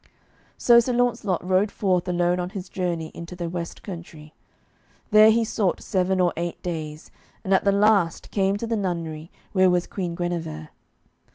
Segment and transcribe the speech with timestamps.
[0.57, 4.33] So Sir Launcelot rode forth alone on his journey into the west country.
[5.11, 7.11] There he sought seven or eight days,
[7.43, 10.69] and at the last came to the nunnery where was Queen Guenever.